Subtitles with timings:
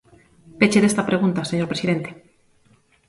[0.59, 2.09] Peche desta pregunta, señor presidente.